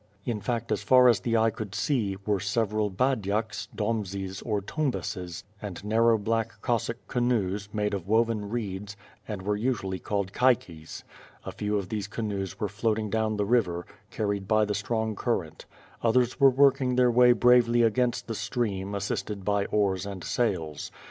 [0.25, 5.43] In fact as far as the eye could see, were several baydaks, dombzes, or tumbases,'
[5.61, 11.03] and narrow black Cossack canoes, made of woven reeds, and were usually called caiques.
[11.45, 15.67] A few of these canoes were floating down the river, carried by the strong current;
[16.01, 20.91] others were working their way bravely against the stream, assisted by oars and sails.